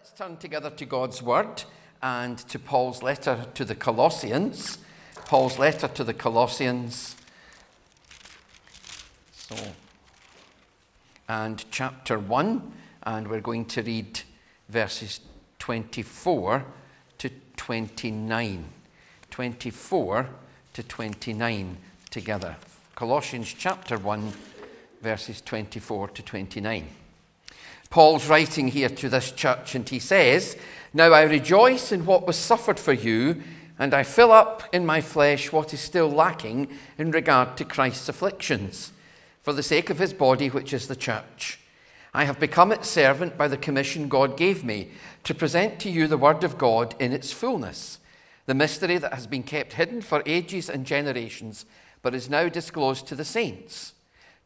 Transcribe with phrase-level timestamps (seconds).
[0.00, 1.64] Let's turn together to God's Word
[2.02, 4.78] and to Paul's letter to the Colossians.
[5.26, 7.16] Paul's letter to the Colossians.
[9.30, 9.56] So,
[11.28, 14.22] and chapter 1, and we're going to read
[14.70, 15.20] verses
[15.58, 16.64] 24
[17.18, 18.64] to 29.
[19.30, 20.30] 24
[20.72, 21.76] to 29
[22.08, 22.56] together.
[22.94, 24.32] Colossians chapter 1,
[25.02, 26.88] verses 24 to 29.
[27.90, 30.56] Paul's writing here to this church, and he says,
[30.94, 33.42] Now I rejoice in what was suffered for you,
[33.80, 38.08] and I fill up in my flesh what is still lacking in regard to Christ's
[38.08, 38.92] afflictions,
[39.40, 41.58] for the sake of his body, which is the church.
[42.14, 44.90] I have become its servant by the commission God gave me
[45.24, 47.98] to present to you the word of God in its fullness,
[48.46, 51.66] the mystery that has been kept hidden for ages and generations,
[52.02, 53.94] but is now disclosed to the saints.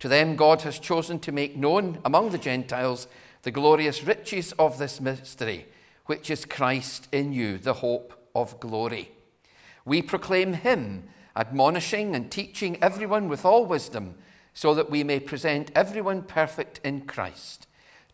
[0.00, 3.06] To them, God has chosen to make known among the Gentiles
[3.44, 5.66] the glorious riches of this mystery,
[6.06, 9.12] which is Christ in you, the hope of glory.
[9.84, 11.04] We proclaim him,
[11.36, 14.16] admonishing and teaching everyone with all wisdom,
[14.54, 17.66] so that we may present everyone perfect in Christ.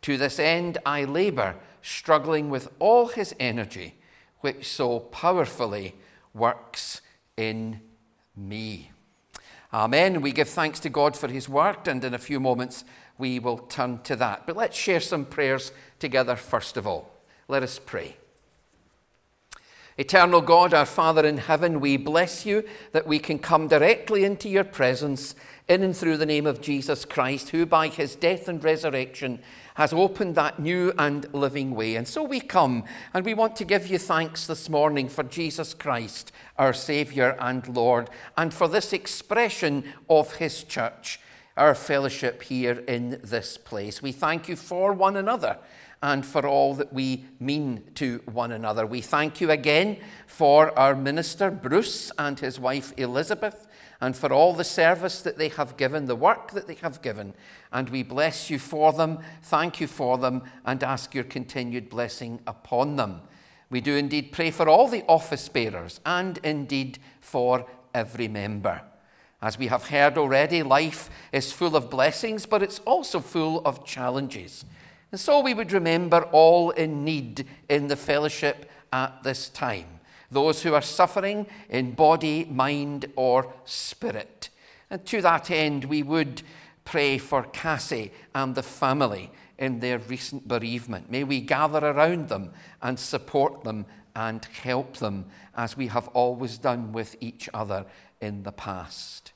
[0.02, 3.94] To this end I labor, struggling with all his energy,
[4.40, 5.94] which so powerfully
[6.34, 7.02] works
[7.36, 7.80] in
[8.36, 8.90] me.
[9.72, 10.22] Amen.
[10.22, 12.84] We give thanks to God for his word, and in a few moments
[13.20, 14.46] we will turn to that.
[14.46, 17.12] But let's share some prayers together first of all.
[17.46, 18.16] Let us pray.
[19.98, 24.48] Eternal God, our Father in heaven, we bless you that we can come directly into
[24.48, 25.34] your presence
[25.68, 29.40] in and through the name of Jesus Christ, who by his death and resurrection
[29.74, 31.96] has opened that new and living way.
[31.96, 35.74] And so we come and we want to give you thanks this morning for Jesus
[35.74, 41.20] Christ, our Saviour and Lord, and for this expression of his church
[41.60, 44.00] our fellowship here in this place.
[44.00, 45.58] We thank you for one another
[46.02, 48.86] and for all that we mean to one another.
[48.86, 53.66] We thank you again for our minister, Bruce, and his wife, Elizabeth,
[54.00, 57.34] and for all the service that they have given, the work that they have given.
[57.70, 62.40] And we bless you for them, thank you for them, and ask your continued blessing
[62.46, 63.20] upon them.
[63.68, 68.80] We do indeed pray for all the office bearers and indeed for every member.
[69.42, 73.84] As we have heard already, life is full of blessings, but it's also full of
[73.84, 74.64] challenges.
[75.10, 80.62] And so we would remember all in need in the fellowship at this time those
[80.62, 84.48] who are suffering in body, mind, or spirit.
[84.88, 86.42] And to that end, we would
[86.84, 91.10] pray for Cassie and the family in their recent bereavement.
[91.10, 96.58] May we gather around them and support them and help them as we have always
[96.58, 97.84] done with each other
[98.20, 99.29] in the past.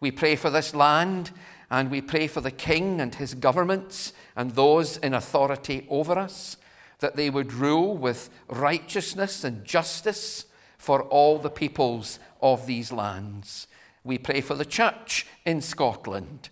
[0.00, 1.30] We pray for this land
[1.70, 6.56] and we pray for the king and his governments and those in authority over us,
[7.00, 10.46] that they would rule with righteousness and justice
[10.78, 13.66] for all the peoples of these lands.
[14.02, 16.48] We pray for the church in Scotland,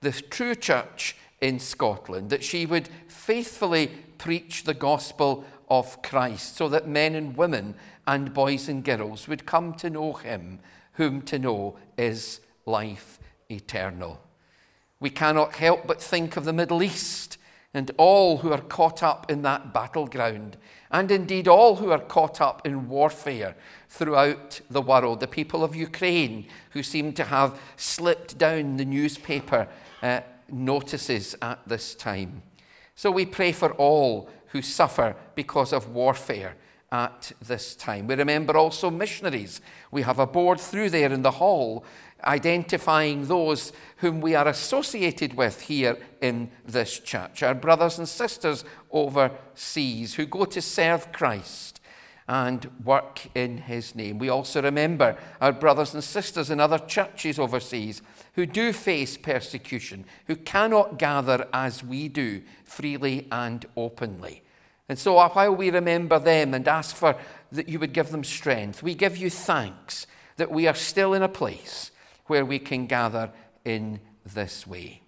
[0.00, 3.88] the true church in Scotland, that she would faithfully
[4.18, 7.74] preach the gospel of Christ so that men and women
[8.06, 10.60] and boys and girls would come to know him,
[10.92, 13.18] whom to know is life
[13.50, 14.20] eternal.
[15.00, 17.38] We cannot help but think of the Middle East
[17.74, 20.56] and all who are caught up in that battleground,
[20.92, 23.56] and indeed all who are caught up in warfare
[23.88, 25.18] throughout the world.
[25.18, 29.66] The people of Ukraine who seem to have slipped down the newspaper
[30.02, 32.42] uh, notices at this time.
[32.94, 36.54] So we pray for all who suffer because of warfare
[36.92, 38.06] at this time.
[38.06, 39.60] We remember also missionaries.
[39.90, 41.84] We have a board through there in the hall
[42.26, 48.64] identifying those whom we are associated with here in this church, our brothers and sisters
[48.90, 51.80] overseas who go to serve Christ
[52.26, 54.18] and work in his name.
[54.18, 58.00] We also remember our brothers and sisters in other churches overseas
[58.34, 64.42] who do face persecution, who cannot gather as we do freely and openly.
[64.88, 67.16] And so while we remember them and ask for
[67.52, 70.06] that you would give them strength, we give you thanks
[70.36, 71.90] that we are still in a place
[72.26, 73.30] where we can gather
[73.64, 75.02] in this way.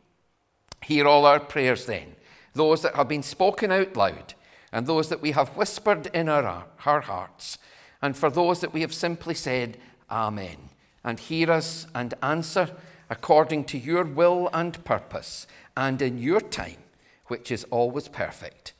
[0.82, 2.16] Hear all our prayers then,
[2.54, 4.34] those that have been spoken out loud,
[4.72, 7.58] and those that we have whispered in our, our hearts,
[8.02, 9.78] and for those that we have simply said,
[10.10, 10.56] Amen.
[11.02, 12.70] And hear us and answer
[13.08, 15.46] according to your will and purpose,
[15.76, 16.78] and in your time,
[17.26, 18.72] which is always perfect.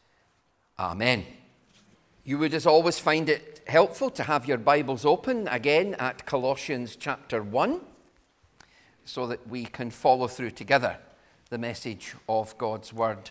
[0.79, 1.25] Amen.
[2.25, 6.97] You would, as always, find it helpful to have your Bibles open again at Colossians
[6.97, 7.81] chapter 1
[9.07, 10.99] so that we can follow through together
[11.49, 13.31] the message of God's word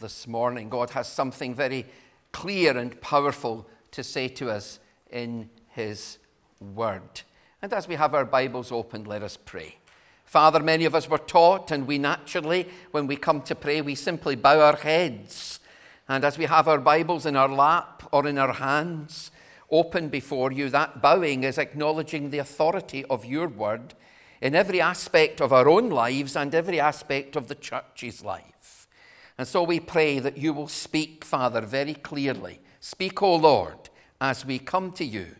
[0.00, 0.70] this morning.
[0.70, 1.84] God has something very
[2.32, 4.80] clear and powerful to say to us
[5.10, 6.18] in His
[6.58, 7.20] Word.
[7.60, 9.76] And as we have our Bibles open, let us pray.
[10.24, 13.94] Father, many of us were taught, and we naturally, when we come to pray, we
[13.94, 15.60] simply bow our heads.
[16.08, 19.30] And as we have our Bibles in our lap or in our hands,
[19.70, 23.94] open before you, that bowing is acknowledging the authority of your word
[24.40, 28.88] in every aspect of our own lives and every aspect of the church's life.
[29.36, 32.60] And so we pray that you will speak, Father, very clearly.
[32.80, 33.90] Speak, O Lord,
[34.20, 35.36] as we come to you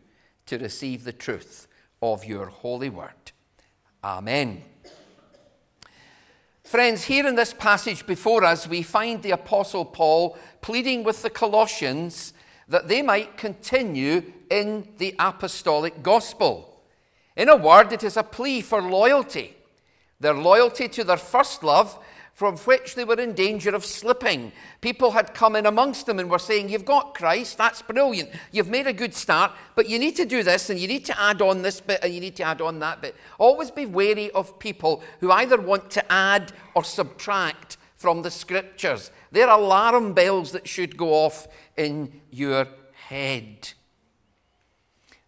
[0.46, 1.66] to receive the truth
[2.02, 3.32] of your holy word.
[4.02, 4.62] Amen.
[6.64, 11.28] Friends, here in this passage before us, we find the Apostle Paul pleading with the
[11.28, 12.32] Colossians
[12.68, 16.69] that they might continue in the apostolic gospel.
[17.36, 19.56] In a word, it is a plea for loyalty
[20.20, 21.98] their loyalty to their first love,
[22.34, 24.52] from which they were in danger of slipping.
[24.80, 28.30] People had come in amongst them and were saying, You've got Christ, that's brilliant.
[28.52, 31.20] You've made a good start, but you need to do this and you need to
[31.20, 33.16] add on this bit and you need to add on that bit.
[33.38, 39.10] Always be wary of people who either want to add or subtract from the scriptures.
[39.32, 43.72] They're alarm bells that should go off in your head.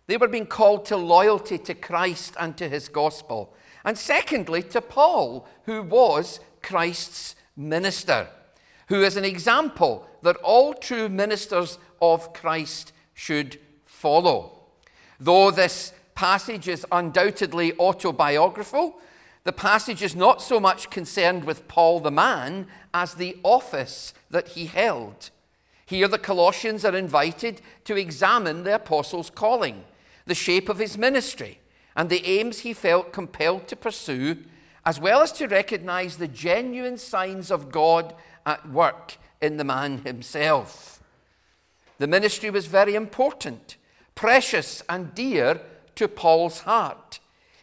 [0.06, 3.54] They were being called to loyalty to Christ and to his gospel.
[3.84, 8.28] And secondly, to Paul, who was Christ's minister,
[8.88, 14.58] who is an example that all true ministers of Christ should follow.
[15.19, 18.98] Though this passage is undoubtedly autobiographical,
[19.44, 24.48] the passage is not so much concerned with Paul the man as the office that
[24.48, 25.31] he held.
[25.84, 29.84] Here, the Colossians are invited to examine the apostle's calling,
[30.26, 31.60] the shape of his ministry,
[31.96, 34.38] and the aims he felt compelled to pursue,
[34.84, 38.14] as well as to recognize the genuine signs of God
[38.44, 41.02] at work in the man himself.
[41.98, 43.76] The ministry was very important,
[44.14, 45.60] precious, and dear
[45.94, 47.20] to Paul's heart.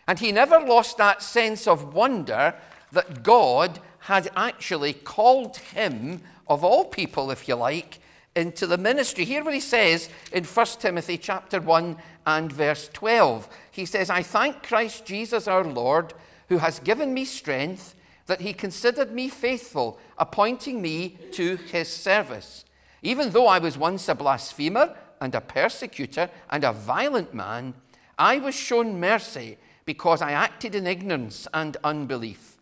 [0.08, 2.56] And he never lost that sense of wonder
[2.92, 7.99] that God had actually called him, of all people, if you like,
[8.36, 9.26] into the ministry.
[9.26, 13.50] Hear what he says in 1 Timothy chapter 1 and verse 12.
[13.72, 16.14] He says, I thank Christ Jesus our Lord,
[16.48, 17.96] who has given me strength,
[18.28, 22.66] that he considered me faithful, appointing me to his service.
[23.02, 27.74] Even though I was once a blasphemer and a persecutor and a violent man,
[28.18, 32.58] I was shown mercy because I acted in ignorance and unbelief.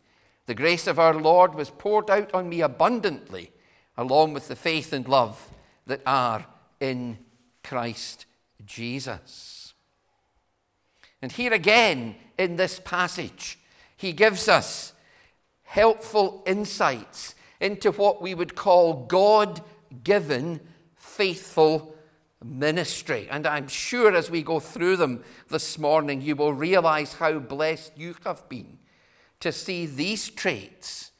[0.45, 3.51] The grace of our Lord was poured out on me abundantly,
[3.97, 5.51] along with the faith and love
[5.87, 6.45] that are
[6.79, 7.17] in
[7.63, 8.25] Christ
[8.65, 9.73] Jesus.
[11.21, 13.59] And here again in this passage,
[13.95, 14.93] he gives us
[15.63, 19.61] helpful insights into what we would call God
[20.03, 20.59] given
[20.95, 21.95] faithful
[22.43, 23.27] ministry.
[23.29, 27.93] And I'm sure as we go through them this morning, you will realize how blessed
[27.97, 28.77] you have been
[29.39, 31.11] to see these traits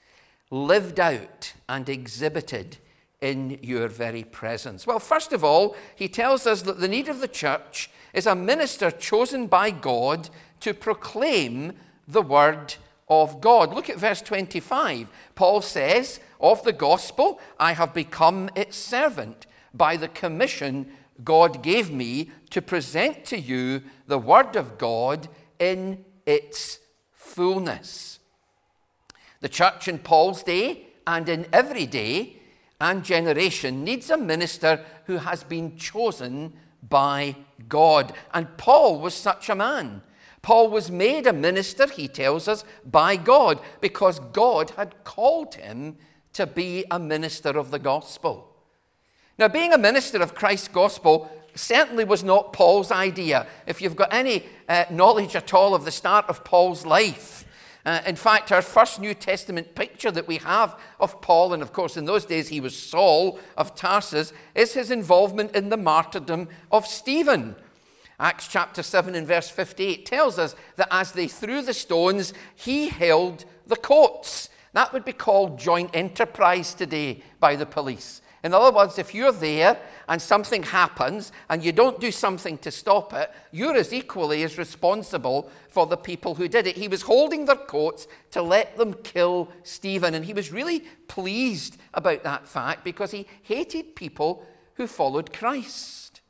[0.51, 2.77] lived out and exhibited
[3.21, 4.85] in your very presence?
[4.85, 8.35] Well, first of all, he tells us that the need of the church is a
[8.35, 10.29] minister chosen by God
[10.61, 11.73] to proclaim
[12.07, 12.75] the word
[13.09, 13.73] of God.
[13.73, 15.09] Look at verse 25.
[15.35, 20.91] Paul says, Of the gospel, I have become its servant by the commission
[21.23, 25.27] God gave me to present to you the word of God
[25.59, 26.79] in its
[27.12, 28.19] fullness.
[29.39, 32.37] The church in Paul's day and in every day
[32.79, 36.53] and generation needs a minister who has been chosen
[36.88, 37.36] by
[37.67, 38.13] God.
[38.34, 40.01] And Paul was such a man.
[40.41, 45.98] Paul was made a minister, he tells us, by God because God had called him
[46.34, 48.55] to be a minister of the gospel.
[49.39, 53.48] Now, being a minister of Christ's gospel certainly was not Paul's idea.
[53.65, 57.46] If you've got any uh, knowledge at all of the start of Paul's life,
[57.88, 61.72] uh, in fact, our first New Testament picture that we have of Paul, and of
[61.72, 66.50] course in those days he was Saul of Tarsus, is his involvement in the martyrdom
[66.70, 67.56] of Stephen.
[68.20, 72.89] Acts chapter 7 and verse 58 tells us that as they threw the stones, he
[72.89, 74.50] held the coats.
[74.74, 78.22] That would be called joint enterprise today by the police.
[78.44, 82.71] In other words, if you're there and something happens and you don't do something to
[82.71, 86.77] stop it, you're as equally as responsible for the people who did it.
[86.77, 91.77] He was holding their coats to let them kill Stephen, and he was really pleased
[91.93, 94.45] about that fact because he hated people
[94.75, 96.21] who followed Christ.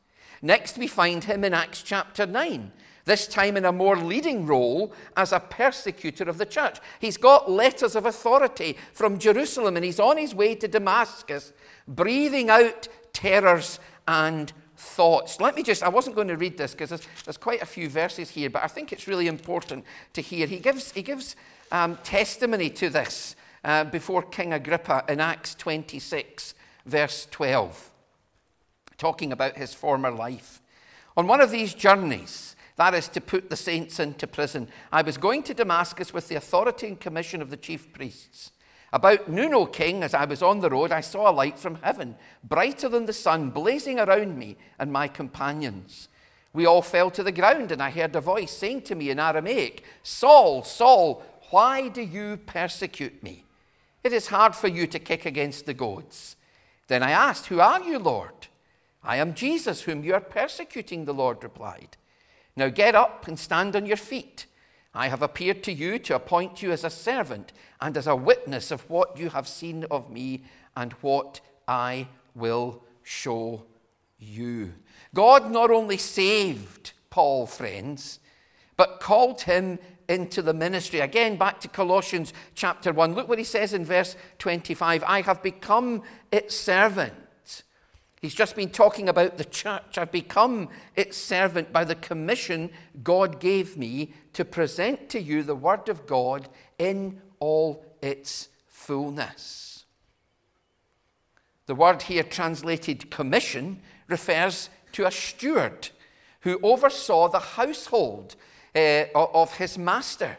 [0.41, 2.71] Next, we find him in Acts chapter 9
[3.07, 6.77] this time in a more leading role as a persecutor of the church.
[6.99, 11.53] He's got letters of authority from Jerusalem and he's on his way to Damascus
[11.87, 15.41] breathing out terrors and thoughts.
[15.41, 17.89] Let me just, I wasn't going to read this because there's, there's, quite a few
[17.89, 20.45] verses here, but I think it's really important to hear.
[20.45, 21.35] He gives, he gives
[21.71, 26.53] um, testimony to this uh, before King Agrippa in Acts 26,
[26.85, 27.89] verse 12,
[28.99, 30.61] talking about his former life.
[31.17, 35.17] On one of these journeys, that is to put the saints into prison, I was
[35.17, 38.51] going to Damascus with the authority and commission of the chief priests.
[38.93, 41.75] About noon, O king, as I was on the road, I saw a light from
[41.81, 46.07] heaven, brighter than the sun, blazing around me and my companions.
[46.53, 49.19] We all fell to the ground, and I heard a voice saying to me in
[49.19, 53.43] Aramaic, Saul, Saul, why do you persecute me?
[54.03, 56.37] It is hard for you to kick against the goads.
[56.87, 58.47] Then I asked, Who are you, Lord?
[59.03, 61.97] I am Jesus, whom you are persecuting, the Lord replied.
[62.55, 64.45] Now get up and stand on your feet.
[64.93, 68.71] I have appeared to you to appoint you as a servant and as a witness
[68.71, 70.43] of what you have seen of me
[70.75, 73.63] and what I will show
[74.17, 74.73] you.
[75.13, 78.19] God not only saved Paul, friends,
[78.75, 80.99] but called him into the ministry.
[80.99, 83.13] Again, back to Colossians chapter 1.
[83.13, 87.13] Look what he says in verse 25 I have become its servant
[88.21, 89.97] He's just been talking about the church.
[89.97, 92.71] I've become its servant by the commission
[93.03, 99.85] God gave me to present to you the Word of God in all its fullness.
[101.67, 105.89] The word here translated commission refers to a steward
[106.41, 108.35] who oversaw the household
[108.73, 110.37] uh, of his master.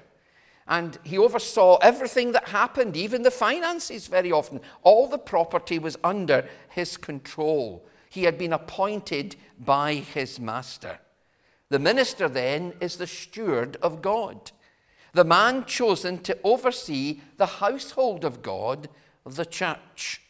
[0.68, 4.60] And he oversaw everything that happened, even the finances very often.
[4.82, 7.86] All the property was under his control.
[8.10, 11.00] He had been appointed by his master.
[11.70, 14.52] The minister then is the steward of God,
[15.12, 18.88] the man chosen to oversee the household of God,
[19.24, 20.20] the church.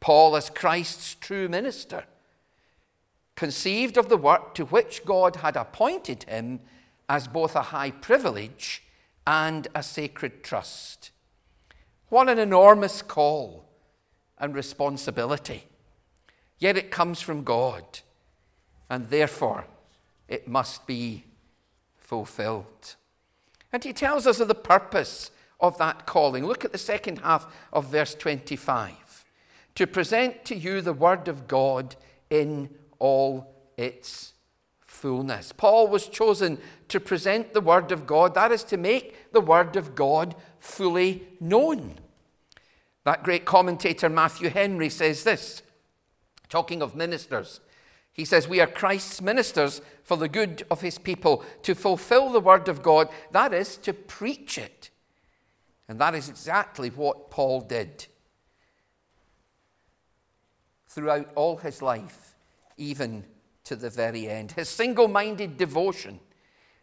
[0.00, 2.04] Paul, as Christ's true minister,
[3.36, 6.60] conceived of the work to which God had appointed him
[7.08, 8.83] as both a high privilege
[9.26, 11.10] and a sacred trust.
[12.08, 13.68] What an enormous call
[14.38, 15.64] and responsibility.
[16.58, 18.00] Yet it comes from God,
[18.88, 19.66] and therefore
[20.28, 21.24] it must be
[21.98, 22.96] fulfilled.
[23.72, 26.46] And he tells us of the purpose of that calling.
[26.46, 29.24] Look at the second half of verse 25
[29.74, 31.96] to present to you the word of God
[32.30, 34.33] in all its
[34.94, 35.52] fullness.
[35.52, 36.58] Paul was chosen
[36.88, 41.24] to present the Word of God, that is, to make the Word of God fully
[41.40, 41.96] known.
[43.04, 45.62] That great commentator Matthew Henry says this,
[46.48, 47.60] talking of ministers.
[48.12, 52.40] He says, We are Christ's ministers for the good of his people, to fulfill the
[52.40, 54.90] Word of God, that is, to preach it.
[55.88, 58.06] And that is exactly what Paul did
[60.88, 62.36] throughout all his life,
[62.76, 63.24] even
[63.64, 64.52] to the very end.
[64.52, 66.20] His single minded devotion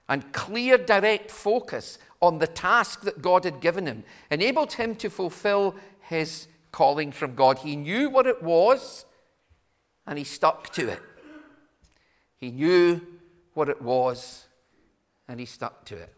[0.10, 5.10] and clear, direct focus on the task that God had given him enabled him to
[5.10, 7.60] fulfill his calling from God.
[7.60, 9.06] He knew what it was
[10.06, 11.02] and he stuck to it.
[12.38, 13.02] He knew
[13.54, 14.48] what it was
[15.28, 16.14] and he stuck to it.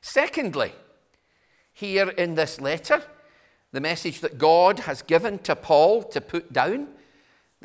[0.00, 0.72] Secondly,
[1.72, 3.02] here in this letter,
[3.72, 6.88] the message that God has given to Paul to put down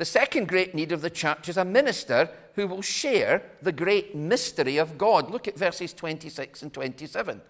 [0.00, 4.14] the second great need of the church is a minister who will share the great
[4.14, 5.30] mystery of God.
[5.30, 7.42] Look at verses 26 and 27.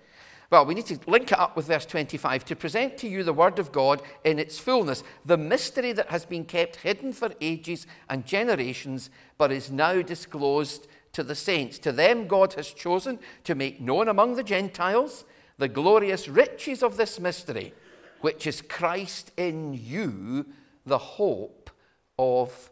[0.51, 3.33] Well, we need to link it up with verse 25 to present to you the
[3.33, 7.87] Word of God in its fullness, the mystery that has been kept hidden for ages
[8.09, 11.79] and generations, but is now disclosed to the saints.
[11.79, 15.25] To them, God has chosen to make known among the Gentiles
[15.59, 17.75] the glorious riches of this mystery,
[18.23, 20.47] which is Christ in you,
[20.85, 21.60] the hope
[22.21, 22.71] of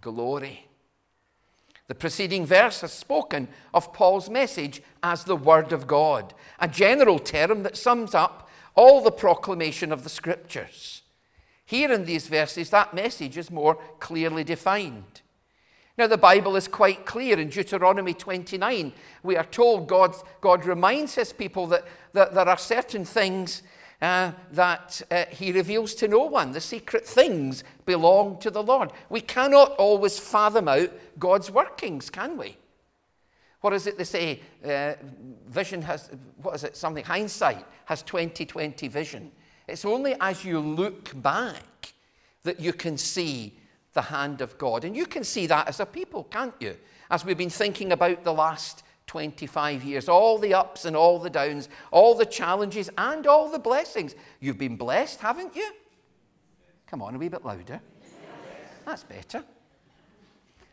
[0.00, 0.66] glory.
[1.86, 7.18] The preceding verse has spoken of Paul's message as the Word of God, a general
[7.18, 11.02] term that sums up all the proclamation of the Scriptures.
[11.66, 15.20] Here in these verses, that message is more clearly defined.
[15.98, 18.92] Now, the Bible is quite clear in Deuteronomy 29.
[19.22, 21.84] We are told God, God reminds his people that,
[22.14, 23.62] that there are certain things
[24.02, 26.52] uh, that uh, he reveals to no one.
[26.52, 28.92] The secret things belong to the Lord.
[29.08, 32.56] We cannot always fathom out God's workings, can we?
[33.60, 34.40] What is it they say?
[34.64, 34.94] Uh,
[35.48, 36.10] vision has,
[36.42, 36.76] what is it?
[36.76, 39.32] Something, hindsight has 2020 vision.
[39.66, 41.94] It's only as you look back
[42.44, 43.54] that you can see
[43.94, 44.84] the hand of God.
[44.84, 46.76] And you can see that as a people, can't you?
[47.10, 48.84] As we've been thinking about the last
[49.16, 53.58] 25 years, all the ups and all the downs, all the challenges and all the
[53.58, 54.14] blessings.
[54.40, 55.72] You've been blessed, haven't you?
[56.86, 57.80] Come on, a wee bit louder.
[58.84, 59.42] That's better.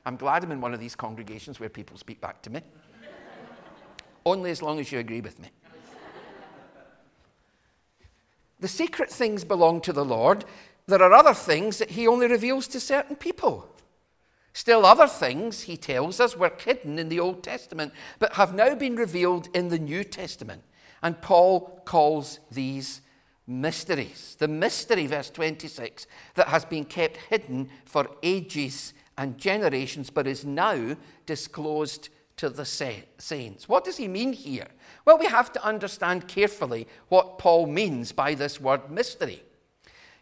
[0.06, 2.60] I'm glad I'm in one of these congregations where people speak back to me.
[4.26, 5.48] Only as long as you agree with me.
[8.60, 10.44] The secret things belong to the Lord.
[10.88, 13.73] There are other things that He only reveals to certain people.
[14.54, 18.76] Still, other things, he tells us, were hidden in the Old Testament, but have now
[18.76, 20.64] been revealed in the New Testament.
[21.02, 23.02] And Paul calls these
[23.48, 24.36] mysteries.
[24.40, 30.46] The mystery, verse 26, that has been kept hidden for ages and generations, but is
[30.46, 30.96] now
[31.26, 33.68] disclosed to the saints.
[33.68, 34.68] What does he mean here?
[35.06, 39.44] Well, we have to understand carefully what Paul means by this word mystery.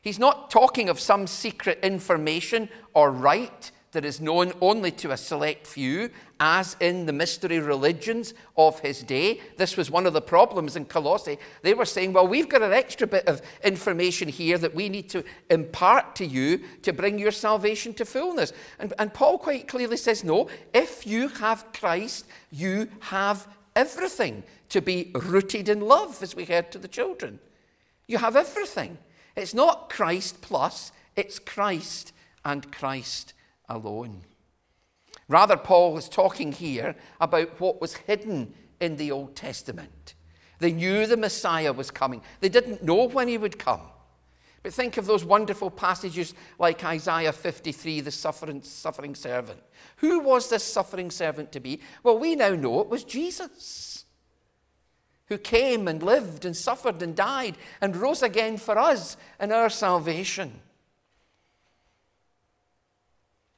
[0.02, 5.18] He's not talking of some secret information or rite that is known only to a
[5.18, 9.42] select few, as in the mystery religions of his day.
[9.58, 11.38] This was one of the problems in Colossae.
[11.62, 15.10] They were saying, Well, we've got an extra bit of information here that we need
[15.10, 18.54] to impart to you to bring your salvation to fullness.
[18.80, 24.82] And, and Paul quite clearly says, No, if you have Christ, you have everything to
[24.82, 27.40] be rooted in love, as we heard to the children.
[28.08, 28.98] You have everything.
[29.36, 33.34] It's not Christ plus, it's Christ and Christ
[33.76, 34.22] alone.
[35.28, 40.16] Rather, Paul is talking here about what was hidden in the Old Testament.
[40.60, 43.82] They knew the Messiah was coming, they didn't know when he would come.
[44.64, 49.60] But think of those wonderful passages like Isaiah 53, the suffering, suffering servant.
[49.98, 51.82] Who was this suffering servant to be?
[52.04, 54.06] Well, we now know it was Jesus,
[55.28, 59.70] who came and lived and suffered and died and rose again for us and our
[59.70, 60.60] salvation.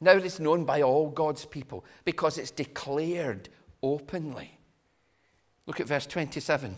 [0.03, 3.47] Now it's known by all God's people because it's declared
[3.81, 4.59] openly.
[5.65, 6.75] Look at verse 27.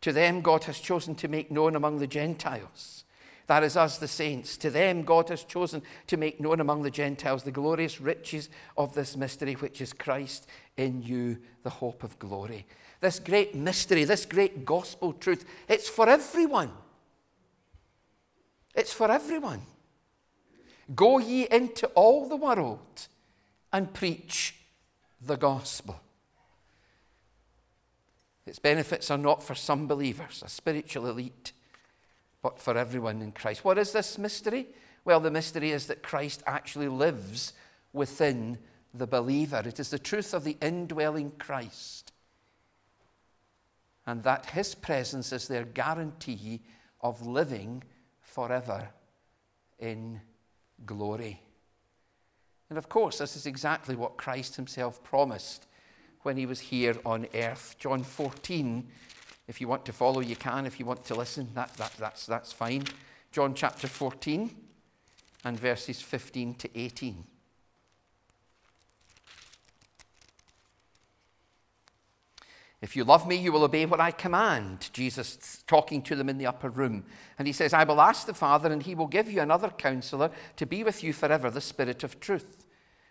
[0.00, 3.04] To them God has chosen to make known among the Gentiles.
[3.48, 4.56] That is us, the saints.
[4.58, 8.48] To them God has chosen to make known among the Gentiles the glorious riches
[8.78, 10.46] of this mystery, which is Christ
[10.78, 12.66] in you, the hope of glory.
[13.00, 16.72] This great mystery, this great gospel truth, it's for everyone.
[18.74, 19.66] It's for everyone.
[20.94, 23.08] Go ye into all the world
[23.72, 24.54] and preach
[25.20, 26.00] the gospel.
[28.44, 31.52] Its benefits are not for some believers, a spiritual elite,
[32.42, 33.64] but for everyone in Christ.
[33.64, 34.66] What is this mystery?
[35.04, 37.52] Well, the mystery is that Christ actually lives
[37.92, 38.58] within
[38.92, 39.62] the believer.
[39.64, 42.12] It is the truth of the indwelling Christ.
[44.06, 46.62] And that his presence is their guarantee
[47.00, 47.84] of living
[48.20, 48.88] forever
[49.78, 50.20] in
[50.86, 51.42] glory.
[52.68, 55.66] And of course, this is exactly what Christ himself promised
[56.22, 57.76] when he was here on earth.
[57.78, 58.86] John 14,
[59.48, 60.66] if you want to follow, you can.
[60.66, 62.84] If you want to listen, that, that, that's, that's fine.
[63.30, 64.54] John chapter 14
[65.44, 67.24] and verses 15 to 18.
[72.82, 74.90] If you love me, you will obey what I command.
[74.92, 77.04] Jesus talking to them in the upper room.
[77.38, 80.32] And he says, I will ask the Father, and he will give you another counselor
[80.56, 82.66] to be with you forever, the Spirit of truth.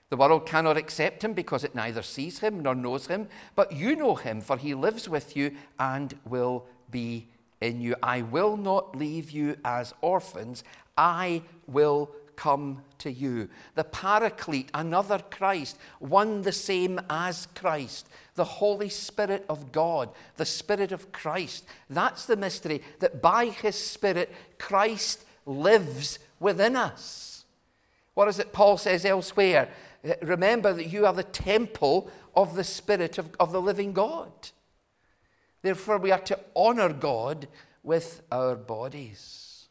[0.10, 3.96] The world cannot accept him because it neither sees him nor knows him, but you
[3.96, 7.30] know him, for he lives with you and will be
[7.62, 7.96] in you.
[8.04, 10.66] I will not leave you as orphans,
[10.98, 13.48] I will come to you.
[13.76, 20.46] The Paraclete, another Christ, one the same as Christ, the Holy Spirit of God, the
[20.46, 21.68] Spirit of Christ.
[21.88, 27.46] That's the mystery that by His Spirit, Christ lives within us.
[28.16, 29.70] What is it Paul says elsewhere?
[30.24, 34.32] Remember that you are the temple of the Spirit of, of the living God.
[35.62, 37.48] Therefore, we are to honor God
[37.84, 39.68] with our bodies.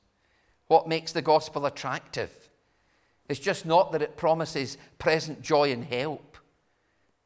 [0.68, 2.30] What makes the gospel attractive?
[3.30, 6.36] It's just not that it promises present joy and help,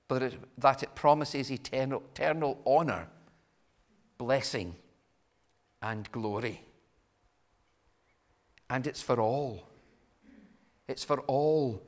[0.06, 3.08] but it, that it promises eternal, eternal honor,
[4.18, 4.76] blessing,
[5.80, 6.60] and glory.
[8.68, 9.66] And it's for all.
[10.88, 11.82] It's for all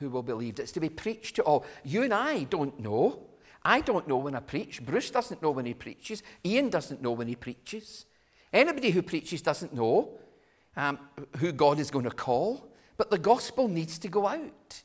[0.00, 0.60] who will believe.
[0.60, 1.64] It's to be preached to all.
[1.82, 3.20] You and I don't know.
[3.64, 4.84] I don't know when I preach.
[4.84, 6.22] Bruce doesn't know when he preaches.
[6.44, 8.04] Ian doesn't know when he preaches.
[8.52, 10.10] Anybody who preaches doesn't know
[10.76, 10.98] um,
[11.38, 12.68] who God is going to call.
[13.02, 14.82] But the gospel needs to go out.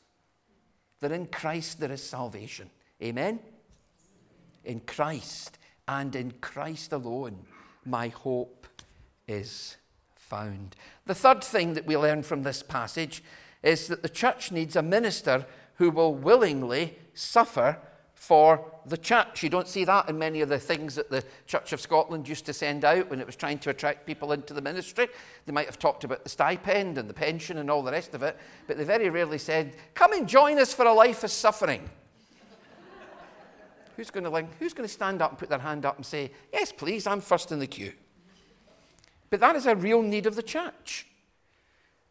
[1.01, 2.71] That in Christ there is salvation.
[2.99, 3.37] Amen?
[4.65, 7.45] In Christ and in Christ alone,
[7.85, 8.65] my hope
[9.27, 9.77] is
[10.15, 10.75] found.
[11.05, 13.23] The third thing that we learn from this passage
[13.61, 17.77] is that the church needs a minister who will willingly suffer
[18.17, 19.43] for the church.
[19.43, 22.47] You don't see that in many of the things that the Church of Scotland used
[22.47, 25.07] to send out when it was trying to attract people into the ministry.
[25.45, 28.23] They might have talked about the stipend and the pension and all the rest of
[28.23, 31.87] it, but they very rarely said, Come and join us for a life of suffering.
[33.95, 36.31] who's, going to, who's going to stand up and put their hand up and say,
[36.51, 37.93] Yes, please, I'm first in the queue?
[39.29, 41.05] But that is a real need of the church.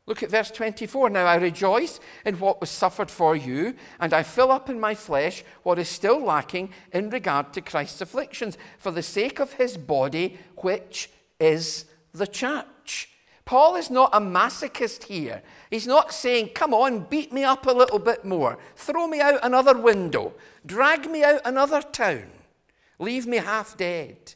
[0.06, 1.10] Look at verse 24.
[1.10, 4.94] Now I rejoice in what was suffered for you, and I fill up in my
[4.94, 9.76] flesh what is still lacking in regard to Christ's afflictions, for the sake of his
[9.76, 13.10] body, which is the church.
[13.44, 15.42] Paul is not a masochist here.
[15.70, 19.40] He's not saying, Come on, beat me up a little bit more, throw me out
[19.42, 22.26] another window, drag me out another town,
[23.00, 24.35] leave me half dead.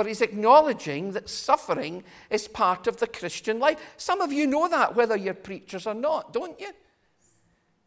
[0.00, 3.78] But he's acknowledging that suffering is part of the Christian life.
[3.98, 6.70] Some of you know that, whether you're preachers or not, don't you?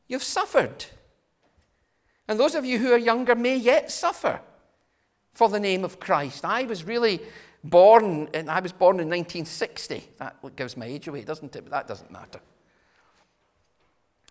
[0.07, 0.85] You've suffered.
[2.27, 4.41] And those of you who are younger may yet suffer
[5.33, 6.45] for the name of Christ.
[6.45, 7.19] I was really
[7.63, 10.03] born, and I was born in 1960.
[10.19, 11.63] That gives my age away, doesn't it?
[11.63, 12.41] But that doesn't matter.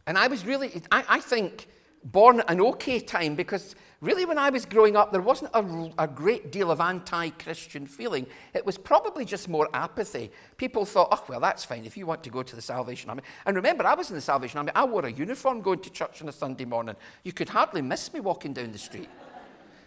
[0.07, 1.67] And I was really, I, I think,
[2.05, 6.09] born an okay time because really, when I was growing up, there wasn't a, a
[6.09, 8.27] great deal of anti Christian feeling.
[8.55, 10.31] It was probably just more apathy.
[10.57, 13.23] People thought, oh, well, that's fine if you want to go to the Salvation Army.
[13.47, 14.73] And remember, I was in the Salvation Army.
[14.75, 16.97] I wore a uniform going to church on a Sunday morning.
[17.23, 19.09] You could hardly miss me walking down the street.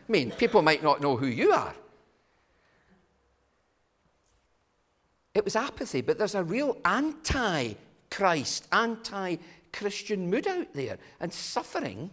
[0.07, 1.73] I mean, people might not know who you are.
[5.33, 7.73] It was apathy, but there's a real anti
[8.09, 9.35] Christ, anti
[9.75, 12.09] Christian mood out there and suffering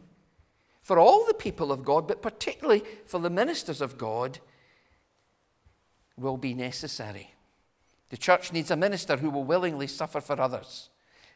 [0.82, 4.40] for all the people of God, but particularly for the ministers of God,
[6.16, 7.34] will be necessary.
[8.10, 10.90] The church needs a minister who will willingly suffer for others.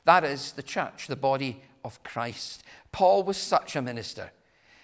[0.04, 2.64] That is the church, the body of Christ.
[2.92, 4.32] Paul was such a minister.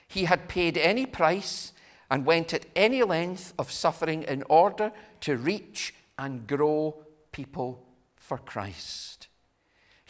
[0.08, 1.72] He had paid any price
[2.10, 7.84] and went at any length of suffering in order to reach and grow people
[8.16, 9.28] for Christ.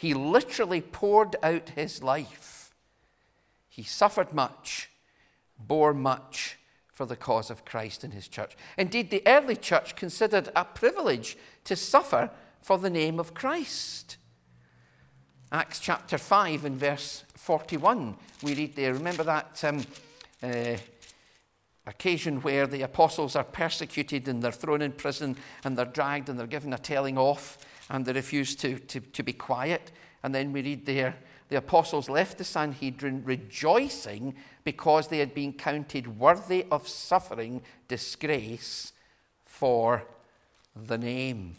[0.03, 2.75] He literally poured out his life.
[3.69, 4.89] He suffered much,
[5.57, 6.57] bore much
[6.91, 8.57] for the cause of Christ and his church.
[8.77, 14.17] Indeed, the early church considered a privilege to suffer for the name of Christ.
[15.53, 18.93] Acts chapter 5 and verse 41, we read there.
[18.93, 19.85] Remember that um,
[20.43, 20.75] uh,
[21.87, 26.37] occasion where the apostles are persecuted and they're thrown in prison and they're dragged and
[26.37, 27.57] they're given a telling off
[27.89, 29.91] and they refused to, to, to be quiet.
[30.23, 31.15] And then we read there
[31.49, 38.93] the apostles left the Sanhedrin rejoicing because they had been counted worthy of suffering disgrace
[39.45, 40.03] for
[40.75, 41.55] the name.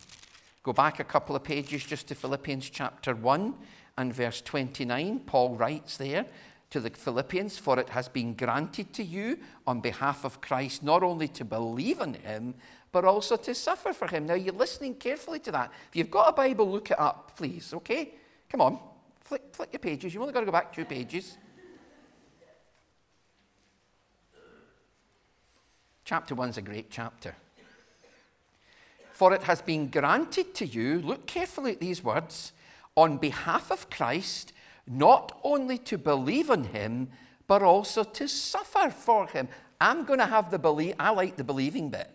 [0.64, 3.54] Go back a couple of pages just to Philippians chapter 1
[3.96, 5.20] and verse 29.
[5.20, 6.26] Paul writes there
[6.70, 11.02] to the Philippians, For it has been granted to you on behalf of Christ not
[11.02, 12.54] only to believe in him,
[12.94, 14.24] but also to suffer for him.
[14.24, 15.72] Now, you're listening carefully to that.
[15.90, 18.14] If you've got a Bible, look it up, please, okay?
[18.48, 18.78] Come on,
[19.20, 20.14] flick, flick your pages.
[20.14, 21.36] You've only got to go back two pages.
[26.04, 27.34] Chapter one's a great chapter.
[29.10, 32.52] For it has been granted to you, look carefully at these words,
[32.94, 34.52] on behalf of Christ,
[34.86, 37.08] not only to believe in him,
[37.48, 39.48] but also to suffer for him.
[39.80, 42.08] I'm going to have the believe, I like the believing bit.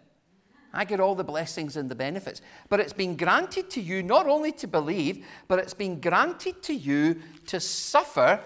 [0.73, 2.41] I get all the blessings and the benefits.
[2.69, 6.73] But it's been granted to you not only to believe, but it's been granted to
[6.73, 8.39] you to suffer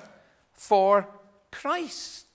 [0.53, 1.07] for
[1.51, 2.27] Christ.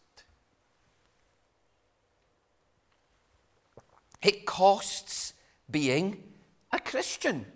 [4.23, 5.33] It costs
[5.71, 6.23] being
[6.73, 7.47] a Christian.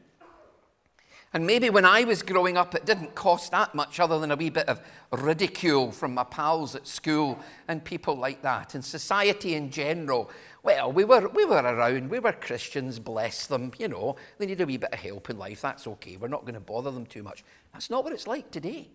[1.35, 4.37] And maybe when I was growing up, it didn't cost that much other than a
[4.37, 8.75] wee bit of ridicule from my pals at school and people like that.
[8.75, 10.31] And society in general,
[10.62, 14.61] well, we were, we were around, we were Christians, bless them, you know, they need
[14.61, 16.16] a wee bit of help in life, that's okay.
[16.16, 17.44] We're not going to bother them too much.
[17.72, 18.88] That's not what it's like today.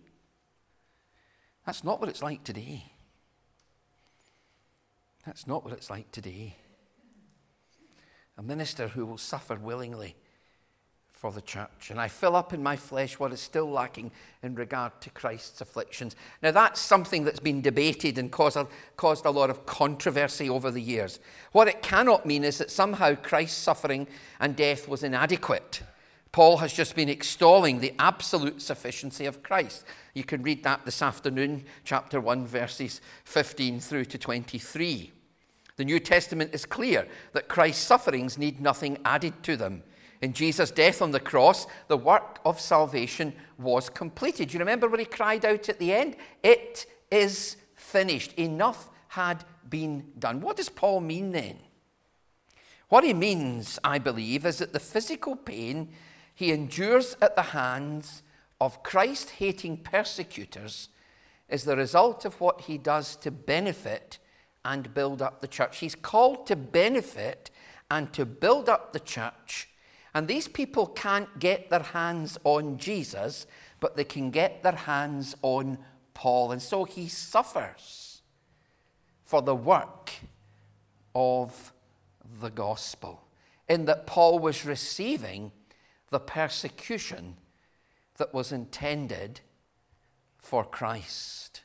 [1.66, 2.84] That's not what it's like today.
[5.26, 6.56] That's not what it's like today.
[8.38, 10.16] A minister who will suffer willingly
[11.18, 11.90] for the church.
[11.90, 14.12] And I fill up in my flesh what is still lacking
[14.44, 16.14] in regard to Christ's afflictions.
[16.44, 20.70] Now, that's something that's been debated and caused a, caused a lot of controversy over
[20.70, 21.18] the years.
[21.50, 24.06] What it cannot mean is that somehow Christ's suffering
[24.38, 25.82] and death was inadequate.
[26.30, 29.84] Paul has just been extolling the absolute sufficiency of Christ.
[30.14, 35.10] You can read that this afternoon, chapter 1, verses 15 through to 23.
[35.74, 39.82] The New Testament is clear that Christ's sufferings need nothing added to them.
[40.20, 44.52] In Jesus' death on the cross, the work of salvation was completed.
[44.52, 46.16] You remember when he cried out at the end?
[46.42, 48.32] It is finished.
[48.34, 50.40] Enough had been done.
[50.40, 51.58] What does Paul mean then?
[52.88, 55.90] What he means, I believe, is that the physical pain
[56.34, 58.22] he endures at the hands
[58.60, 60.88] of Christ hating persecutors
[61.48, 64.18] is the result of what he does to benefit
[64.64, 65.78] and build up the church.
[65.78, 67.50] He's called to benefit
[67.90, 69.68] and to build up the church.
[70.14, 73.46] And these people can't get their hands on Jesus,
[73.80, 75.78] but they can get their hands on
[76.14, 76.50] Paul.
[76.52, 78.22] And so he suffers
[79.24, 80.12] for the work
[81.14, 81.72] of
[82.40, 83.24] the gospel,
[83.68, 85.52] in that Paul was receiving
[86.10, 87.36] the persecution
[88.16, 89.40] that was intended
[90.38, 91.62] for Christ.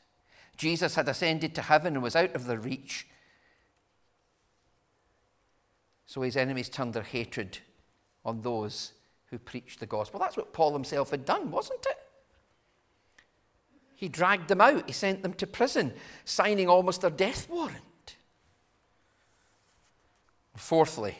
[0.56, 3.06] Jesus had ascended to heaven and was out of their reach.
[6.06, 7.58] So his enemies turned their hatred
[8.24, 8.92] on those
[9.26, 10.20] who preached the gospel.
[10.20, 11.98] That's what Paul himself had done, wasn't it?
[13.96, 18.16] He dragged them out, he sent them to prison, signing almost their death warrant.
[20.56, 21.16] Fourthly,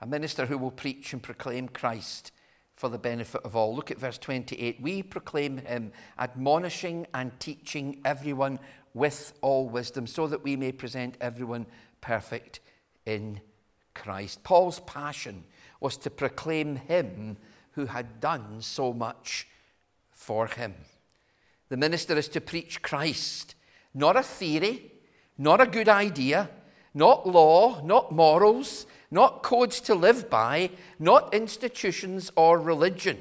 [0.00, 2.32] a minister who will preach and proclaim Christ
[2.74, 3.74] for the benefit of all.
[3.74, 4.80] Look at verse 28.
[4.80, 8.60] We proclaim him, admonishing and teaching everyone
[8.94, 11.66] with all wisdom, so that we may present everyone
[12.00, 12.60] perfect
[13.04, 13.40] in
[13.94, 14.44] Christ.
[14.44, 15.44] Paul's passion
[15.80, 17.36] was to proclaim him
[17.72, 19.46] who had done so much
[20.10, 20.74] for him.
[21.68, 23.54] The minister is to preach Christ,
[23.94, 24.92] not a theory,
[25.36, 26.50] not a good idea,
[26.94, 33.18] not law, not morals, not codes to live by, not institutions or religion.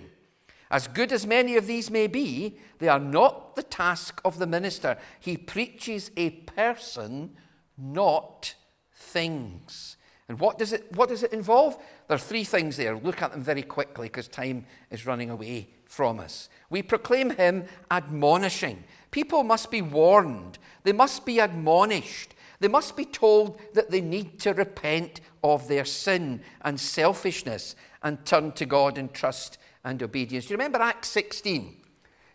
[0.70, 4.48] As good as many of these may be, they are not the task of the
[4.48, 4.98] minister.
[5.20, 7.36] He preaches a person,
[7.78, 8.56] not
[8.94, 9.97] things.
[10.30, 11.78] And what does it, what does it involve?
[12.08, 12.98] There are three things there.
[12.98, 16.50] Look at them very quickly because time is running away from us.
[16.70, 18.84] We proclaim him admonishing.
[19.12, 22.34] People must be warned, they must be admonished.
[22.60, 28.26] They must be told that they need to repent of their sin and selfishness and
[28.26, 30.46] turn to God in trust and obedience.
[30.46, 31.78] Do you remember Acts 16?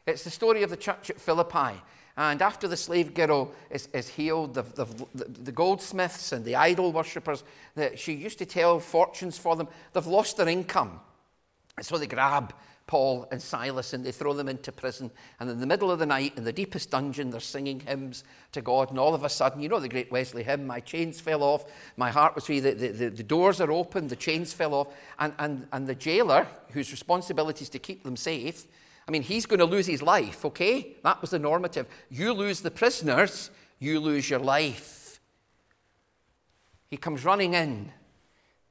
[0.07, 1.81] It's the story of the church at Philippi.
[2.17, 6.93] And after the slave girl is, is healed, the, the, the, goldsmiths and the idol
[6.93, 7.43] worshippers,
[7.75, 11.01] that she used to tell fortunes for them, they've lost their income.
[11.79, 12.53] And so they grab
[12.87, 15.11] Paul and Silas and they throw them into prison.
[15.41, 18.61] And in the middle of the night, in the deepest dungeon, they're singing hymns to
[18.61, 18.91] God.
[18.91, 21.65] And all of a sudden, you know the great Wesley hymn, My chains fell off,
[21.97, 24.89] my heart was free, the, the, the doors are open, the chains fell off.
[25.19, 28.67] And, and, and the jailer, whose responsibility is to keep them safe,
[29.07, 30.97] I mean, he's going to lose his life, okay?
[31.03, 31.87] That was the normative.
[32.09, 35.21] You lose the prisoners, you lose your life.
[36.89, 37.93] He comes running in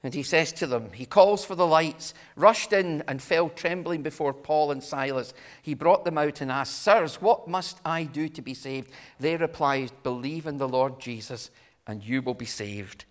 [0.04, 4.02] and he says to them, He calls for the lights, rushed in and fell trembling
[4.02, 5.34] before Paul and Silas.
[5.62, 8.92] He brought them out and asked, Sirs, what must I do to be saved?
[9.20, 11.52] They replied, Believe in the Lord Jesus,
[11.86, 13.06] and you will be saved,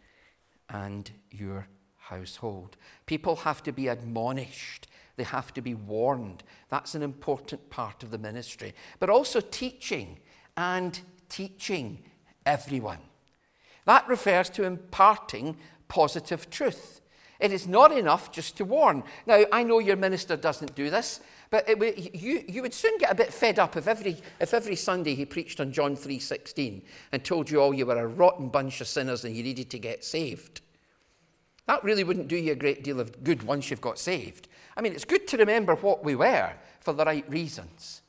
[0.68, 2.76] and your household.
[3.06, 4.88] People have to be admonished,
[5.20, 6.42] they have to be warned.
[6.70, 8.72] That's an important part of the ministry.
[9.00, 10.18] But also teaching
[10.56, 11.98] and teaching
[12.46, 13.00] everyone.
[13.84, 17.02] That refers to imparting positive truth.
[17.38, 19.02] It is not enough just to warn.
[19.26, 23.12] Now, I know your minister doesn't do this, but it, you, you would soon get
[23.12, 26.80] a bit fed up if every, if every Sunday he preached on John 3.16
[27.12, 29.78] and told you all you were a rotten bunch of sinners and you needed to
[29.78, 30.62] get saved.
[31.66, 34.48] That really wouldn't do you a great deal of good once you've got saved.
[34.76, 38.02] I mean, it's good to remember what we were for the right reasons.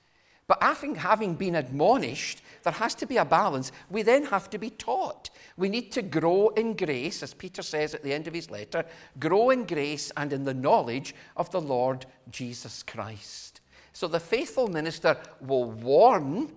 [0.48, 3.72] But I think having been admonished, there has to be a balance.
[3.90, 5.30] We then have to be taught.
[5.56, 8.86] We need to grow in grace, as Peter says at the end of his letter
[9.20, 13.62] grow in grace and in the knowledge of the Lord Jesus Christ.
[13.94, 16.52] So the faithful minister will warn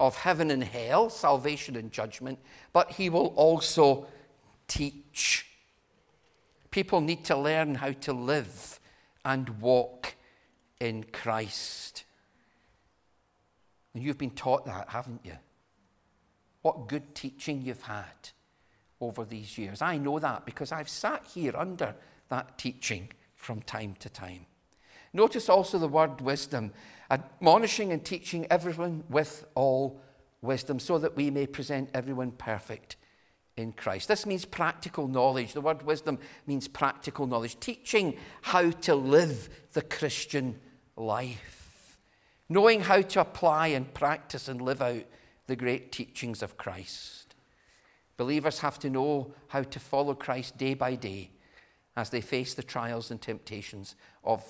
[0.00, 2.38] of heaven and hell, salvation and judgment,
[2.72, 4.06] but he will also
[4.66, 5.46] teach.
[6.70, 8.80] People need to learn how to live
[9.24, 10.14] and walk
[10.80, 12.04] in Christ.
[13.94, 15.36] And you've been taught that, haven't you?
[16.62, 18.30] What good teaching you've had
[19.00, 19.82] over these years.
[19.82, 21.94] I know that because I've sat here under
[22.28, 24.46] that teaching from time to time.
[25.12, 26.72] Notice also the word wisdom,
[27.10, 30.00] admonishing and teaching everyone with all
[30.42, 32.96] wisdom, so that we may present everyone perfect
[33.56, 34.08] in Christ.
[34.08, 35.52] This means practical knowledge.
[35.52, 40.58] The word wisdom means practical knowledge, teaching how to live the Christian
[40.96, 41.64] life
[42.48, 45.04] knowing how to apply and practice and live out
[45.46, 47.34] the great teachings of Christ.
[48.16, 51.30] Believers have to know how to follow Christ day by day
[51.96, 54.44] as they face the trials and temptations of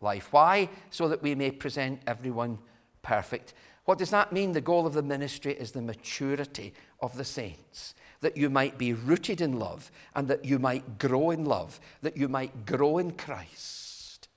[0.00, 0.28] life.
[0.32, 0.68] Why?
[0.90, 2.58] So that we may present everyone
[3.02, 3.54] perfect.
[3.84, 4.52] What does that mean?
[4.52, 8.92] The goal of the ministry is the maturity of the saints, that you might be
[8.92, 13.12] rooted in love and that you might grow in love, that you might grow in
[13.12, 14.28] Christ.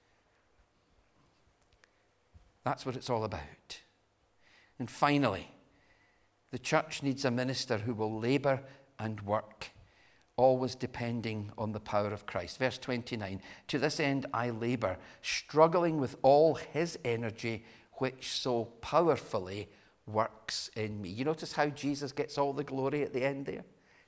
[2.64, 3.82] That's what it's all about.
[4.80, 5.52] And finally,
[6.52, 8.62] the church needs a minister who will labor
[9.00, 9.72] and work,
[10.38, 12.60] always depending on the power of Christ.
[12.60, 19.68] Verse 29 To this end I labor, struggling with all his energy, which so powerfully
[20.06, 21.10] works in me.
[21.10, 23.64] You notice how Jesus gets all the glory at the end there?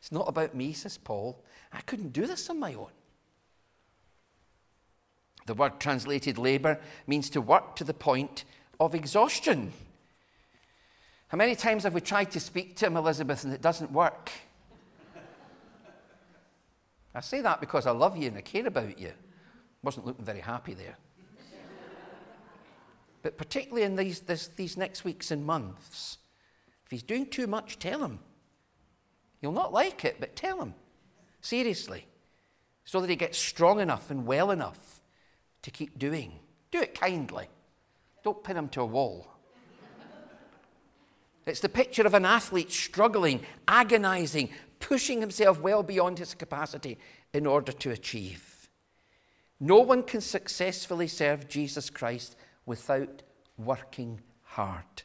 [0.06, 1.44] It's not about me, says Paul.
[1.74, 2.92] I couldn't do this on my own.
[5.48, 8.46] The word translated labor means to work to the point
[8.80, 9.74] of exhaustion.
[11.30, 14.30] How many times have we tried to speak to him, Elizabeth, and it doesn't work?
[17.16, 19.12] I say that because I love you and I care about you.
[19.82, 20.98] Wasn't looking very happy there.
[23.24, 26.20] but particularly in these, this, these next weeks and months,
[26.86, 28.20] if he's doing too much, tell him.
[29.46, 30.74] You'll not like it, but tell him.
[31.40, 32.08] Seriously.
[32.84, 35.02] So that he gets strong enough and well enough
[35.62, 36.40] to keep doing.
[36.72, 37.46] Do it kindly.
[38.24, 39.28] Don't pin him to a wall.
[41.46, 46.98] It's the picture of an athlete struggling, agonizing, pushing himself well beyond his capacity
[47.32, 48.68] in order to achieve.
[49.60, 53.22] No one can successfully serve Jesus Christ without
[53.60, 55.04] working hard.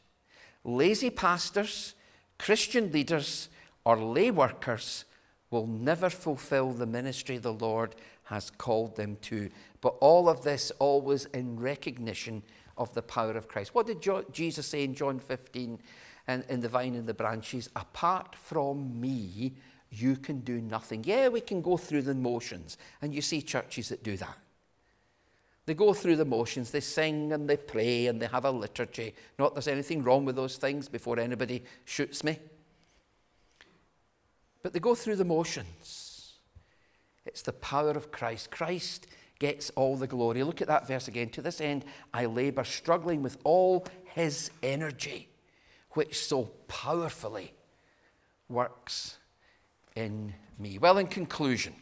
[0.65, 1.95] Lazy pastors,
[2.39, 3.51] Christian leaders,
[3.85, 5.05] or lay workers
[5.51, 9.51] will never fulfill the ministry the Lord has called them to.
[9.81, 12.43] But all of this always in recognition
[12.79, 13.75] of the power of Christ.
[13.75, 15.79] What did Jesus say in John 15?
[16.31, 19.55] and in the vine and the branches, apart from me,
[19.91, 21.03] you can do nothing.
[21.05, 24.39] Yeah, we can go through the motions, and you see churches that do that.
[25.67, 29.15] They go through the motions, they sing and they pray and they have a liturgy.
[29.39, 32.39] Not there's anything wrong with those things before anybody shoots me.
[34.63, 36.35] But they go through the motions.
[37.25, 38.51] It's the power of Christ.
[38.51, 39.07] Christ
[39.39, 40.43] gets all the glory.
[40.43, 41.31] Look at that verse again.
[41.31, 45.29] To this end, I labor, struggling with all his energy
[45.93, 47.53] which so powerfully
[48.49, 49.19] works
[49.97, 50.79] in me.
[50.79, 51.75] Well, in conclusion,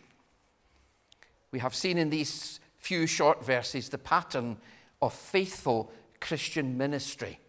[1.51, 4.57] we have seen in these few short verses the pattern
[5.03, 7.41] of faithful Christian ministry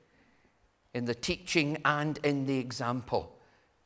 [0.94, 3.39] in the teaching and in the example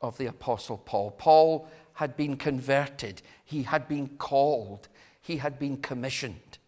[0.04, 1.10] of the Apostle Paul.
[1.12, 4.88] Paul had been converted, he had been called,
[5.20, 6.58] he had been commissioned.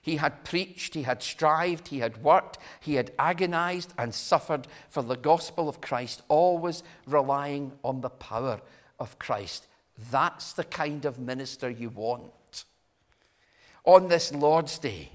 [0.00, 5.02] He had preached, he had strived, he had worked, he had agonized and suffered for
[5.02, 8.60] the gospel of Christ, always relying on the power
[8.98, 9.66] of Christ.
[10.10, 12.64] That's the kind of minister you want.
[13.84, 15.10] On this Lord's Day,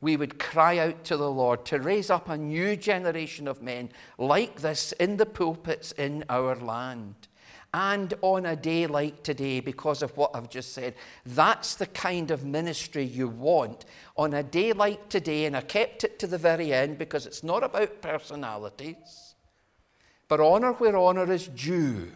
[0.00, 3.90] we would cry out to the Lord to raise up a new generation of men
[4.16, 7.14] like this in the pulpits in our land.
[7.74, 10.94] And on a day like today, because of what I've just said,
[11.26, 13.84] that's the kind of ministry you want.
[14.16, 17.42] On a day like today, and I kept it to the very end because it's
[17.42, 19.34] not about personalities,
[20.28, 22.10] but honour where honour is due.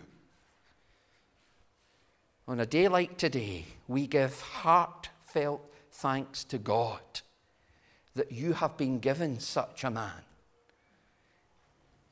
[2.49, 7.01] On a day like today, we give heartfelt thanks to God
[8.15, 10.25] that you have been given such a man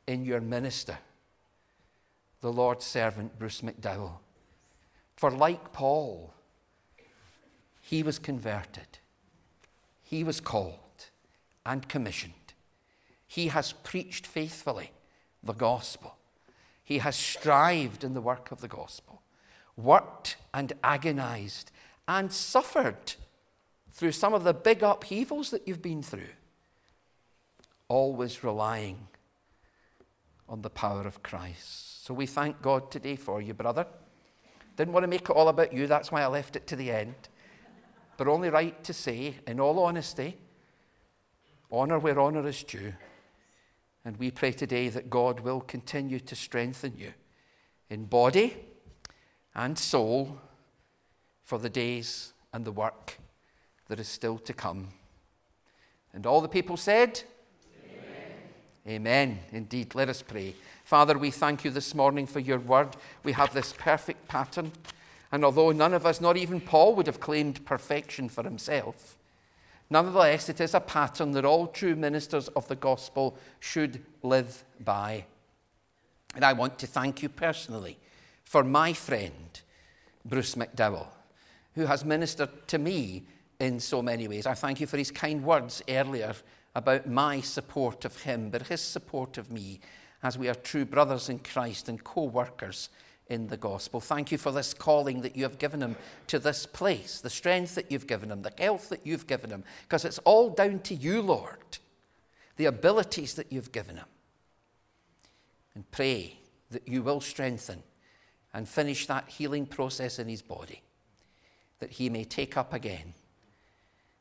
[0.06, 0.98] in your minister
[2.40, 4.18] the Lord's servant, Bruce McDowell.
[5.16, 6.32] For like Paul,
[7.82, 8.98] he was converted,
[10.02, 10.78] he was called
[11.66, 12.34] and commissioned.
[13.26, 14.92] He has preached faithfully
[15.42, 16.16] the gospel.
[16.82, 19.22] He has strived in the work of the gospel,
[19.76, 21.70] worked and agonized
[22.08, 23.14] and suffered
[23.92, 26.30] through some of the big upheavals that you've been through,
[27.88, 29.08] always relying
[30.48, 32.04] on the power of Christ.
[32.04, 33.86] So we thank God today for you, brother.
[34.76, 36.90] Didn't want to make it all about you, that's why I left it to the
[36.90, 37.28] end.
[38.16, 40.36] But only right to say, in all honesty,
[41.72, 42.94] honour where honour is due.
[44.04, 47.12] And we pray today that God will continue to strengthen you
[47.88, 48.56] in body
[49.54, 50.38] and soul
[51.42, 53.18] for the days and the work
[53.90, 54.86] that is still to come.
[56.14, 57.22] And all the people said,
[58.86, 59.02] Amen.
[59.02, 59.38] Amen.
[59.50, 59.96] Indeed.
[59.96, 60.54] Let us pray.
[60.84, 62.90] Father, we thank you this morning for your word.
[63.24, 64.70] We have this perfect pattern.
[65.32, 69.16] And although none of us, not even Paul, would have claimed perfection for himself,
[69.90, 75.24] nonetheless, it is a pattern that all true ministers of the gospel should live by.
[76.36, 77.98] And I want to thank you personally
[78.44, 79.60] for my friend,
[80.24, 81.08] Bruce McDowell,
[81.74, 83.24] who has ministered to me
[83.60, 84.46] in so many ways.
[84.46, 86.34] I thank you for his kind words earlier
[86.74, 89.80] about my support of him, but his support of me
[90.22, 92.88] as we are true brothers in Christ and co workers
[93.28, 94.00] in the gospel.
[94.00, 95.96] Thank you for this calling that you have given him
[96.26, 99.62] to this place, the strength that you've given him, the health that you've given him,
[99.82, 101.78] because it's all down to you, Lord,
[102.56, 104.06] the abilities that you've given him.
[105.74, 106.38] And pray
[106.70, 107.82] that you will strengthen
[108.52, 110.82] and finish that healing process in his body,
[111.78, 113.14] that he may take up again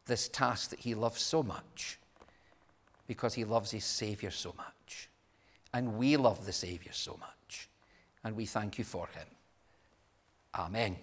[0.10, 1.98] this task that he loves so much
[3.08, 5.10] because he loves his Savior so much.
[5.74, 7.70] And we love the Savior so much.
[8.24, 9.28] And we thank you for him.
[10.54, 10.98] Amen.